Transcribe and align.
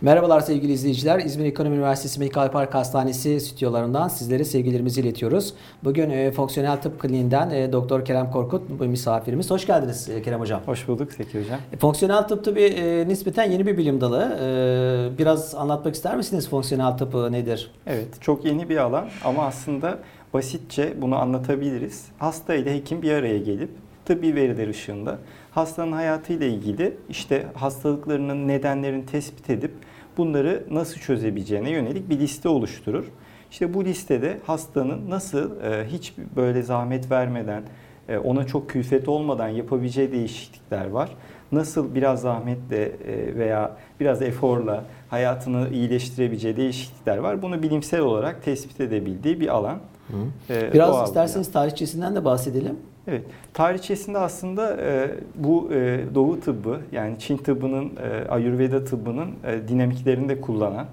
Merhabalar 0.00 0.40
sevgili 0.40 0.72
izleyiciler. 0.72 1.18
İzmir 1.18 1.44
Ekonomi 1.44 1.76
Üniversitesi 1.76 2.20
Medikal 2.20 2.50
Park 2.50 2.74
Hastanesi 2.74 3.40
stüdyolarından 3.40 4.08
sizlere 4.08 4.44
sevgilerimizi 4.44 5.00
iletiyoruz. 5.00 5.54
Bugün 5.84 6.10
e, 6.10 6.30
Fonksiyonel 6.30 6.80
Tıp 6.80 7.00
Kliniğinden 7.00 7.50
e, 7.50 7.72
Doktor 7.72 8.04
Kerem 8.04 8.30
Korkut 8.30 8.62
bu 8.80 8.84
misafirimiz. 8.84 9.50
Hoş 9.50 9.66
geldiniz 9.66 10.08
e, 10.08 10.22
Kerem 10.22 10.40
Hocam. 10.40 10.60
Hoş 10.66 10.88
bulduk 10.88 11.12
Zeki 11.12 11.40
Hocam. 11.40 11.58
E, 11.72 11.76
fonksiyonel 11.76 12.22
tıp 12.22 12.44
tabi 12.44 12.62
e, 12.62 13.08
nispeten 13.08 13.50
yeni 13.50 13.66
bir 13.66 13.78
bilim 13.78 14.00
dalı. 14.00 14.38
E, 14.42 15.18
biraz 15.18 15.54
anlatmak 15.54 15.94
ister 15.94 16.16
misiniz 16.16 16.48
fonksiyonel 16.48 16.98
tıp 16.98 17.14
nedir? 17.14 17.70
Evet, 17.86 18.08
çok 18.20 18.44
yeni 18.44 18.68
bir 18.68 18.76
alan 18.76 19.08
ama 19.24 19.44
aslında 19.44 19.98
basitçe 20.34 20.94
bunu 21.02 21.16
anlatabiliriz. 21.16 22.04
Hasta 22.18 22.54
ile 22.54 22.74
hekim 22.74 23.02
bir 23.02 23.12
araya 23.12 23.38
gelip 23.38 23.70
tıbbi 24.08 24.34
veriler 24.34 24.68
ışığında 24.68 25.18
hastanın 25.50 25.92
hayatıyla 25.92 26.46
ilgili 26.46 26.96
işte 27.08 27.46
hastalıklarının 27.54 28.48
nedenlerini 28.48 29.06
tespit 29.06 29.50
edip 29.50 29.72
bunları 30.16 30.64
nasıl 30.70 31.00
çözebileceğine 31.00 31.70
yönelik 31.70 32.10
bir 32.10 32.18
liste 32.18 32.48
oluşturur. 32.48 33.04
İşte 33.50 33.74
bu 33.74 33.84
listede 33.84 34.38
hastanın 34.46 35.10
nasıl 35.10 35.60
e, 35.60 35.86
hiç 35.86 36.12
böyle 36.36 36.62
zahmet 36.62 37.10
vermeden, 37.10 37.62
e, 38.08 38.18
ona 38.18 38.46
çok 38.46 38.70
külfet 38.70 39.08
olmadan 39.08 39.48
yapabileceği 39.48 40.12
değişiklikler 40.12 40.86
var. 40.86 41.10
Nasıl 41.52 41.94
biraz 41.94 42.20
zahmetle 42.20 42.84
e, 42.84 43.36
veya 43.36 43.76
biraz 44.00 44.22
eforla 44.22 44.84
hayatını 45.10 45.68
iyileştirebileceği 45.72 46.56
değişiklikler 46.56 47.18
var. 47.18 47.42
Bunu 47.42 47.62
bilimsel 47.62 48.00
olarak 48.00 48.42
tespit 48.42 48.80
edebildiği 48.80 49.40
bir 49.40 49.48
alan. 49.48 49.78
Hı. 50.08 50.54
E, 50.54 50.72
biraz 50.72 51.08
isterseniz 51.08 51.52
tarihçesinden 51.52 52.16
de 52.16 52.24
bahsedelim. 52.24 52.76
Evet, 53.08 53.22
tarihçesinde 53.54 54.18
aslında 54.18 54.76
e, 54.80 55.10
bu 55.34 55.72
e, 55.72 56.00
Doğu 56.14 56.40
tıbbı 56.40 56.80
yani 56.92 57.18
Çin 57.18 57.36
tıbbının, 57.36 57.90
e, 57.96 58.28
Ayurveda 58.28 58.84
tıbbının 58.84 59.30
e, 59.44 59.68
dinamiklerini 59.68 60.28
de 60.28 60.40
kullanan, 60.40 60.86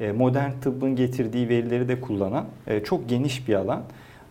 e, 0.00 0.12
modern 0.12 0.50
tıbbın 0.60 0.96
getirdiği 0.96 1.48
verileri 1.48 1.88
de 1.88 2.00
kullanan 2.00 2.44
e, 2.66 2.84
çok 2.84 3.08
geniş 3.08 3.48
bir 3.48 3.54
alan. 3.54 3.82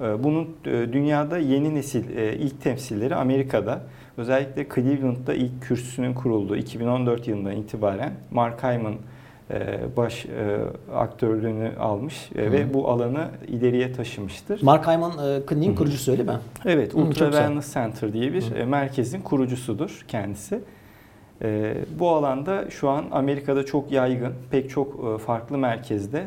E, 0.02 0.24
bunun 0.24 0.50
e, 0.66 0.70
dünyada 0.94 1.38
yeni 1.38 1.76
nesil 1.76 2.18
e, 2.18 2.36
ilk 2.36 2.62
temsilleri 2.62 3.16
Amerika'da. 3.16 3.82
Özellikle 4.18 4.68
Cleveland'da 4.76 5.34
ilk 5.34 5.62
kürsüsünün 5.62 6.14
kurulduğu 6.14 6.56
2014 6.56 7.28
yılından 7.28 7.56
itibaren 7.56 8.14
Mark 8.32 8.64
Hyman 8.64 8.96
baş 9.98 10.26
e, 10.26 10.58
aktörlüğünü 10.96 11.72
almış 11.80 12.32
Hı. 12.34 12.42
E, 12.42 12.52
ve 12.52 12.74
bu 12.74 12.90
alanı 12.90 13.28
ileriye 13.48 13.94
taşımıştır. 13.94 14.64
Mark 14.64 14.88
Hyman 14.88 15.12
kliniğin 15.46 15.76
kurucusu 15.76 16.12
öyle 16.12 16.24
mi? 16.24 16.32
Evet, 16.66 16.96
Ultra 16.96 17.26
Wellness 17.26 17.74
Center 17.74 18.14
diye 18.14 18.34
bir 18.34 18.42
Hı. 18.42 18.68
merkezin 18.68 19.22
kurucusudur 19.22 20.06
kendisi. 20.08 20.60
Bu 22.00 22.10
alanda 22.10 22.70
şu 22.70 22.90
an 22.90 23.06
Amerika'da 23.12 23.66
çok 23.66 23.92
yaygın, 23.92 24.34
pek 24.52 24.70
çok 24.70 25.20
farklı 25.20 25.58
merkezde 25.58 26.24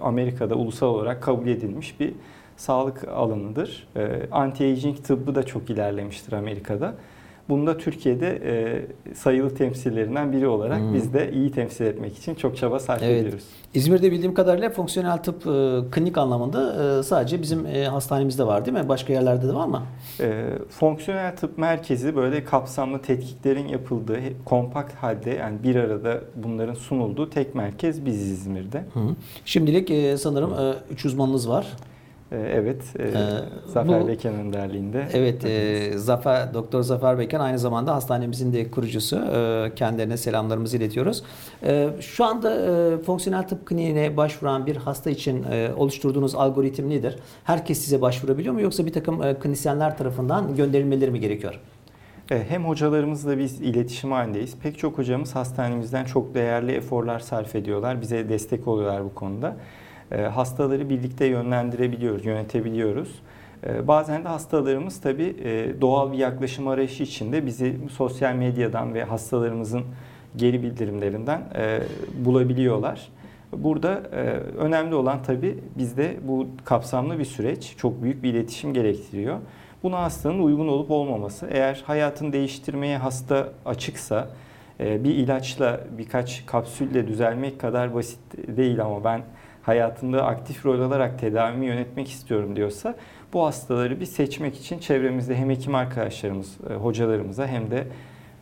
Amerika'da 0.00 0.54
ulusal 0.54 0.86
olarak 0.86 1.22
kabul 1.22 1.46
edilmiş 1.46 2.00
bir 2.00 2.12
sağlık 2.56 3.08
alanıdır. 3.08 3.88
Anti-aging 4.30 5.02
tıbbı 5.02 5.34
da 5.34 5.42
çok 5.42 5.70
ilerlemiştir 5.70 6.32
Amerika'da. 6.32 6.94
Bunda 7.48 7.78
Türkiye'de 7.78 8.40
e, 8.44 9.14
sayılı 9.14 9.54
temsillerinden 9.54 10.32
biri 10.32 10.48
olarak 10.48 10.80
hmm. 10.80 10.94
biz 10.94 11.12
de 11.12 11.32
iyi 11.32 11.50
temsil 11.50 11.84
etmek 11.84 12.18
için 12.18 12.34
çok 12.34 12.56
çaba 12.56 12.78
sarf 12.78 13.02
evet. 13.02 13.20
ediyoruz. 13.20 13.44
İzmir'de 13.74 14.12
bildiğim 14.12 14.34
kadarıyla 14.34 14.70
fonksiyonel 14.70 15.16
tıp 15.16 15.46
e, 15.46 15.90
klinik 15.90 16.18
anlamında 16.18 16.98
e, 16.98 17.02
sadece 17.02 17.42
bizim 17.42 17.66
e, 17.66 17.84
hastanemizde 17.84 18.46
var 18.46 18.66
değil 18.66 18.76
mi? 18.76 18.88
Başka 18.88 19.12
yerlerde 19.12 19.48
de 19.48 19.54
var 19.54 19.66
mı? 19.66 19.82
E, 20.20 20.44
fonksiyonel 20.70 21.36
tıp 21.36 21.58
merkezi 21.58 22.16
böyle 22.16 22.44
kapsamlı 22.44 23.02
tetkiklerin 23.02 23.68
yapıldığı 23.68 24.20
kompakt 24.44 24.94
halde 24.94 25.30
yani 25.30 25.62
bir 25.62 25.76
arada 25.76 26.20
bunların 26.36 26.74
sunulduğu 26.74 27.30
tek 27.30 27.54
merkez 27.54 28.04
biz 28.04 28.30
İzmir'de. 28.30 28.78
Hı. 28.78 29.00
Şimdilik 29.44 29.90
e, 29.90 30.18
sanırım 30.18 30.52
e, 30.52 30.74
üç 30.90 31.04
uzmanınız 31.04 31.48
var. 31.48 31.66
Ee, 32.32 32.36
evet, 32.36 32.82
e, 32.98 33.02
ee, 33.02 33.12
Zafer 33.66 34.02
bu, 34.02 34.08
Beken 34.08 34.34
önderliğinde. 34.34 35.08
Evet, 35.12 35.44
e, 35.44 35.98
Zafer 35.98 36.54
Doktor 36.54 36.82
Zafer 36.82 37.18
Beken 37.18 37.40
aynı 37.40 37.58
zamanda 37.58 37.94
hastanemizin 37.94 38.52
de 38.52 38.70
kurucusu. 38.70 39.16
E, 39.16 39.72
kendilerine 39.76 40.16
selamlarımızı 40.16 40.76
iletiyoruz. 40.76 41.22
E, 41.62 41.88
şu 42.00 42.24
anda 42.24 42.54
e, 42.54 42.98
fonksiyonel 42.98 43.48
tıp 43.48 43.66
kliniğine 43.66 44.16
başvuran 44.16 44.66
bir 44.66 44.76
hasta 44.76 45.10
için 45.10 45.42
e, 45.42 45.70
oluşturduğunuz 45.76 46.34
algoritm 46.34 46.88
nedir? 46.88 47.16
Herkes 47.44 47.78
size 47.78 48.00
başvurabiliyor 48.00 48.54
mu 48.54 48.60
yoksa 48.60 48.86
bir 48.86 48.92
takım 48.92 49.22
e, 49.22 49.34
klinisyenler 49.34 49.98
tarafından 49.98 50.56
gönderilmeleri 50.56 51.10
mi 51.10 51.20
gerekiyor? 51.20 51.60
E, 52.30 52.44
hem 52.48 52.64
hocalarımızla 52.64 53.38
biz 53.38 53.60
iletişim 53.60 54.12
halindeyiz. 54.12 54.54
Pek 54.62 54.78
çok 54.78 54.98
hocamız 54.98 55.34
hastanemizden 55.34 56.04
çok 56.04 56.34
değerli 56.34 56.72
eforlar 56.72 57.18
sarf 57.18 57.54
ediyorlar. 57.54 58.00
Bize 58.00 58.28
destek 58.28 58.68
oluyorlar 58.68 59.04
bu 59.04 59.14
konuda. 59.14 59.56
E, 60.12 60.22
hastaları 60.22 60.90
birlikte 60.90 61.26
yönlendirebiliyoruz, 61.26 62.24
yönetebiliyoruz. 62.24 63.22
E, 63.66 63.88
bazen 63.88 64.24
de 64.24 64.28
hastalarımız 64.28 65.00
tabii 65.00 65.36
e, 65.44 65.80
doğal 65.80 66.12
bir 66.12 66.18
yaklaşım 66.18 66.68
arayışı 66.68 67.02
içinde 67.02 67.46
bizi 67.46 67.76
sosyal 67.90 68.34
medyadan 68.34 68.94
ve 68.94 69.04
hastalarımızın 69.04 69.82
geri 70.36 70.62
bildirimlerinden 70.62 71.42
bulabiliyorlar. 72.24 73.08
Burada 73.52 74.02
önemli 74.58 74.94
olan 74.94 75.22
tabii 75.22 75.58
bizde 75.78 76.16
bu 76.22 76.46
kapsamlı 76.64 77.18
bir 77.18 77.24
süreç, 77.24 77.74
çok 77.76 78.02
büyük 78.02 78.22
bir 78.22 78.34
iletişim 78.34 78.74
gerektiriyor. 78.74 79.38
Buna 79.82 80.02
hastanın 80.02 80.38
uygun 80.38 80.68
olup 80.68 80.90
olmaması. 80.90 81.48
Eğer 81.50 81.82
hayatını 81.86 82.32
değiştirmeye 82.32 82.98
hasta 82.98 83.48
açıksa, 83.64 84.28
bir 84.80 85.14
ilaçla 85.14 85.80
birkaç 85.98 86.46
kapsülle 86.46 87.08
düzelmek 87.08 87.60
kadar 87.60 87.94
basit 87.94 88.20
değil 88.56 88.82
ama 88.82 89.04
ben 89.04 89.22
hayatında 89.68 90.24
aktif 90.24 90.66
rol 90.66 90.80
alarak 90.80 91.18
tedavimi 91.18 91.66
yönetmek 91.66 92.10
istiyorum 92.10 92.56
diyorsa 92.56 92.94
bu 93.32 93.46
hastaları 93.46 94.00
bir 94.00 94.06
seçmek 94.06 94.56
için 94.56 94.78
çevremizde 94.78 95.36
hem 95.36 95.50
hekim 95.50 95.74
arkadaşlarımız, 95.74 96.56
e, 96.70 96.74
hocalarımıza 96.74 97.46
hem 97.46 97.70
de 97.70 97.86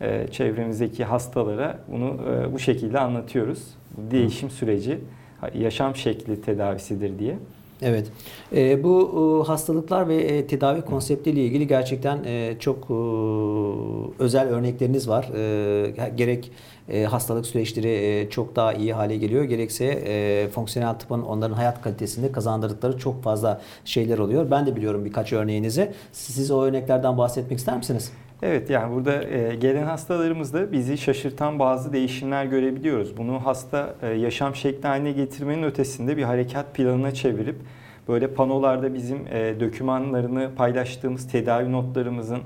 e, 0.01 0.27
çevremizdeki 0.31 1.05
hastalara 1.05 1.79
bunu 1.87 2.17
e, 2.29 2.53
bu 2.53 2.59
şekilde 2.59 2.99
anlatıyoruz. 2.99 3.67
Değişim 3.97 4.49
süreci, 4.49 4.99
yaşam 5.53 5.95
şekli 5.95 6.41
tedavisidir 6.41 7.19
diye. 7.19 7.37
Evet. 7.81 8.07
E, 8.55 8.83
bu 8.83 9.43
e, 9.43 9.47
hastalıklar 9.47 10.07
ve 10.07 10.15
e, 10.15 10.47
tedavi 10.47 10.81
konseptiyle 10.81 11.41
ilgili 11.45 11.67
gerçekten 11.67 12.23
e, 12.23 12.55
çok 12.59 12.77
e, 12.77 12.93
özel 14.23 14.49
örnekleriniz 14.49 15.09
var. 15.09 15.29
E, 15.35 16.09
gerek 16.15 16.51
e, 16.89 17.03
hastalık 17.03 17.45
süreçleri 17.45 17.87
e, 17.87 18.29
çok 18.29 18.55
daha 18.55 18.73
iyi 18.73 18.93
hale 18.93 19.17
geliyor. 19.17 19.43
Gerekse 19.43 19.85
e, 19.85 20.47
fonksiyonel 20.47 20.93
tıpın 20.93 21.21
onların 21.21 21.55
hayat 21.55 21.81
kalitesinde 21.81 22.31
kazandırdıkları 22.31 22.97
çok 22.97 23.23
fazla 23.23 23.61
şeyler 23.85 24.17
oluyor. 24.17 24.51
Ben 24.51 24.65
de 24.65 24.75
biliyorum 24.75 25.05
birkaç 25.05 25.33
örneğinizi. 25.33 25.91
Siz 26.11 26.51
o 26.51 26.63
örneklerden 26.63 27.17
bahsetmek 27.17 27.59
ister 27.59 27.77
misiniz? 27.77 28.11
Evet 28.41 28.69
yani 28.69 28.95
burada 28.95 29.23
e, 29.23 29.55
gelen 29.55 29.83
hastalarımızda 29.83 30.71
bizi 30.71 30.97
şaşırtan 30.97 31.59
bazı 31.59 31.93
değişimler 31.93 32.45
görebiliyoruz. 32.45 33.17
Bunu 33.17 33.45
hasta 33.45 33.95
e, 34.01 34.07
yaşam 34.07 34.55
şekli 34.55 34.87
haline 34.87 35.11
getirmenin 35.11 35.63
ötesinde 35.63 36.17
bir 36.17 36.23
harekat 36.23 36.75
planına 36.75 37.13
çevirip 37.13 37.55
böyle 38.07 38.27
panolarda 38.27 38.93
bizim 38.93 39.27
e, 39.27 39.59
dokümanlarını 39.59 40.49
paylaştığımız 40.55 41.27
tedavi 41.27 41.71
notlarımızın 41.71 42.39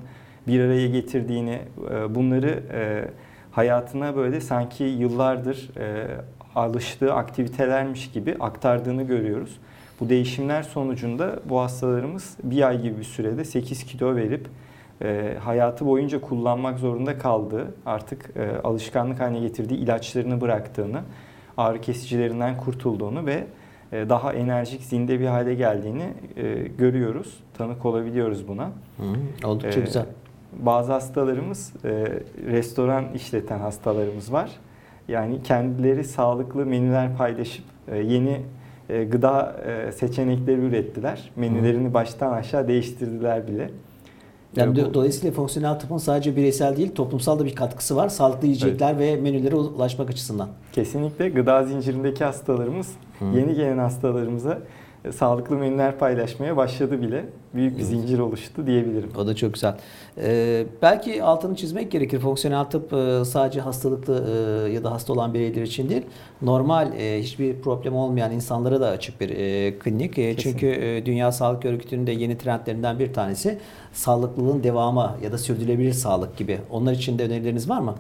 bir 0.48 0.60
araya 0.60 0.88
getirdiğini, 0.88 1.60
bunları 2.10 2.64
hayatına 3.52 4.16
böyle 4.16 4.42
sanki 4.42 4.84
yıllardır 4.84 5.70
alıştığı 6.56 7.14
aktivitelermiş 7.14 8.12
gibi 8.12 8.36
aktardığını 8.40 9.04
görüyoruz. 9.04 9.58
Bu 10.00 10.10
değişimler 10.10 10.64
sonucunda 10.64 11.40
bu 11.46 11.60
hastalarımız 11.60 12.38
bir 12.44 12.68
ay 12.68 12.82
gibi 12.82 12.98
bir 12.98 13.04
sürede 13.04 13.46
8 13.46 13.84
kilo 13.84 14.16
verip 14.16 14.48
e, 15.02 15.38
hayatı 15.40 15.86
boyunca 15.86 16.22
kullanmak 16.22 16.80
zorunda 16.80 17.18
kaldığı, 17.18 17.74
artık 17.86 18.38
e, 18.38 18.62
alışkanlık 18.64 19.20
haline 19.20 19.40
getirdiği 19.40 19.76
ilaçlarını 19.76 20.42
bıraktığını, 20.42 21.02
ağrı 21.58 21.82
kesicilerinden 21.82 22.58
kurtulduğunu 22.58 23.26
ve 23.26 23.44
e, 23.92 24.10
daha 24.10 24.34
enerjik, 24.34 24.84
zinde 24.84 25.20
bir 25.20 25.26
hale 25.26 25.54
geldiğini 25.54 26.14
e, 26.38 26.54
görüyoruz. 26.78 27.44
Tanık 27.58 27.86
olabiliyoruz 27.86 28.48
buna. 28.48 28.66
Hı, 28.98 29.48
oldukça 29.48 29.80
e, 29.80 29.84
güzel. 29.84 30.06
Bazı 30.60 30.92
hastalarımız, 30.92 31.74
e, 31.86 31.90
restoran 32.46 33.06
işleten 33.16 33.60
hastalarımız 33.60 34.34
var. 34.34 34.52
Yani 35.08 35.44
kendileri 35.44 36.04
sağlıklı 36.04 36.66
menüler 36.66 37.18
paylaşıp 37.18 37.66
e, 37.88 37.98
yeni 37.98 38.42
e, 38.90 39.04
gıda 39.04 39.56
e, 39.66 39.92
seçenekleri 39.92 40.62
ürettiler. 40.62 41.32
Menülerini 41.36 41.94
baştan 41.94 42.32
aşağı 42.34 42.68
değiştirdiler 42.68 43.48
bile. 43.48 43.70
Yani 44.56 44.76
bu, 44.76 44.94
dolayısıyla 44.94 45.32
fonksiyonel 45.32 45.80
tıpın 45.80 45.98
sadece 45.98 46.36
bireysel 46.36 46.78
değil 46.78 46.96
toplumsal 46.96 47.40
da 47.40 47.46
bir 47.46 47.56
katkısı 47.56 47.96
var. 47.96 48.10
Sağlıklı 48.10 48.48
yiyecekler 48.48 48.94
evet. 48.94 49.18
ve 49.18 49.22
menülere 49.22 49.56
ulaşmak 49.56 50.10
açısından. 50.10 50.50
Kesinlikle 50.74 51.30
gıda 51.30 51.64
zincirindeki 51.64 52.24
hastalarımız 52.24 52.92
Hı. 53.20 53.26
yeni 53.26 53.56
gelen 53.56 53.78
hastalarımıza 53.78 54.60
sağlıklı 55.10 55.56
menüler 55.56 55.98
paylaşmaya 55.98 56.58
başladı 56.58 57.02
bile. 57.02 57.26
Büyük 57.54 57.78
bir 57.78 57.84
zincir 57.84 58.20
oluştu 58.20 58.68
diyebilirim. 58.68 59.10
O 59.18 59.28
da 59.28 59.36
çok 59.36 59.54
güzel. 59.54 59.76
Ee, 60.18 60.66
belki 60.82 61.24
altını 61.24 61.56
çizmek 61.56 61.92
gerekir. 61.92 62.20
Fonksiyonel 62.20 62.64
tıp 62.66 62.94
e, 62.94 63.26
sadece 63.26 63.62
hastalıklı 63.62 64.26
e, 64.68 64.72
ya 64.72 64.84
da 64.84 64.92
hasta 64.92 65.14
olan 65.14 65.34
bireyler 65.34 65.62
için 65.62 65.90
değil, 65.90 66.02
normal 66.42 66.94
e, 66.98 67.20
hiçbir 67.24 67.62
problem 67.62 67.96
olmayan 67.96 68.32
insanlara 68.32 68.82
da 68.82 68.88
açık 68.88 69.22
bir 69.22 69.30
e, 69.30 69.80
klinik. 69.80 70.18
E, 70.18 70.38
çünkü 70.38 70.68
e, 70.68 71.06
Dünya 71.06 71.32
Sağlık 71.32 71.66
Örgütü'nün 71.66 72.08
de 72.08 72.12
yeni 72.12 72.38
trendlerinden 72.38 73.00
bir 73.00 73.14
tanesi 73.14 73.60
sağlıklılığın 73.94 74.64
devamı 74.64 75.18
ya 75.24 75.32
da 75.32 75.38
sürdürülebilir 75.38 75.94
sağlık 75.94 76.38
gibi. 76.38 76.60
Onlar 76.70 76.94
için 76.94 77.20
de 77.20 77.24
önerileriniz 77.24 77.70
var 77.70 77.80
mı? 77.80 77.96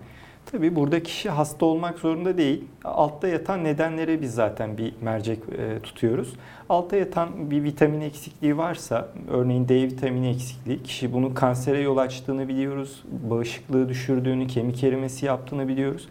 Tabii 0.45 0.75
burada 0.75 1.03
kişi 1.03 1.29
hasta 1.29 1.65
olmak 1.65 1.99
zorunda 1.99 2.37
değil. 2.37 2.63
Altta 2.83 3.27
yatan 3.27 3.63
nedenlere 3.63 4.21
biz 4.21 4.33
zaten 4.33 4.77
bir 4.77 4.93
mercek 5.01 5.39
e, 5.57 5.79
tutuyoruz. 5.79 6.33
Altta 6.69 6.95
yatan 6.95 7.51
bir 7.51 7.63
vitamin 7.63 8.01
eksikliği 8.01 8.57
varsa, 8.57 9.09
örneğin 9.29 9.67
D 9.67 9.83
vitamini 9.83 10.29
eksikliği, 10.29 10.83
kişi 10.83 11.13
bunu 11.13 11.33
kansere 11.33 11.81
yol 11.81 11.97
açtığını 11.97 12.47
biliyoruz, 12.47 13.03
bağışıklığı 13.29 13.89
düşürdüğünü, 13.89 14.47
kemik 14.47 14.83
erimesi 14.83 15.25
yaptığını 15.25 15.67
biliyoruz. 15.67 16.09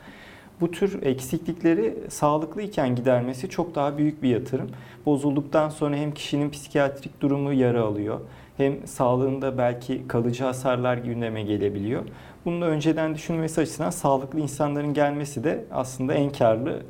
Bu 0.61 0.71
tür 0.71 1.03
eksiklikleri 1.03 1.95
sağlıklı 2.09 2.63
iken 2.63 2.97
gidermesi 2.97 3.49
çok 3.49 3.75
daha 3.75 3.99
büyük 3.99 4.23
bir 4.23 4.29
yatırım. 4.29 4.71
Bozulduktan 5.07 5.69
sonra 5.69 5.97
hem 5.97 6.15
kişinin 6.15 6.51
psikiyatrik 6.51 7.21
durumu 7.21 7.53
yara 7.53 7.83
alıyor, 7.83 8.21
hem 8.61 8.87
sağlığında 8.87 9.59
belki 9.59 10.09
kalıcı 10.09 10.45
hasarlar 10.45 10.97
gündeme 10.97 11.43
gelebiliyor. 11.43 12.03
Bunu 12.45 12.61
da 12.61 12.67
önceden 12.67 13.15
düşünmesi 13.15 13.61
açısından 13.61 13.91
sağlıklı 13.91 14.41
insanların 14.41 14.95
gelmesi 14.95 15.45
de 15.45 15.65
aslında 15.71 16.15
en 16.15 16.33
karlı 16.33 16.83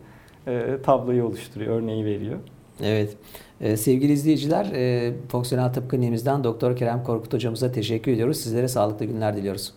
e, 0.46 0.76
tabloyu 0.82 1.25
oluşturuyor, 1.25 1.76
örneği 1.76 2.05
veriyor. 2.05 2.38
Evet. 2.82 3.17
Ee, 3.61 3.76
sevgili 3.76 4.12
izleyiciler, 4.12 4.64
e, 4.75 5.12
Fonksiyonel 5.28 5.72
Tıp 5.72 5.90
Kliniğimizden 5.90 6.44
Doktor 6.44 6.76
Kerem 6.76 7.05
Korkut 7.05 7.32
hocamıza 7.32 7.73
teşekkür 7.73 8.12
ediyoruz. 8.12 8.37
Sizlere 8.37 8.69
sağlıklı 8.69 9.05
günler 9.05 9.37
diliyoruz. 9.37 9.75